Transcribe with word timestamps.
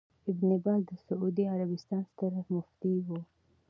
ابن 0.31 0.49
باز 0.63 0.81
د 0.89 0.91
سعودي 1.05 1.43
عربستان 1.53 2.01
ستر 2.11 2.31
مفتي 2.53 2.93
وو 3.05 3.19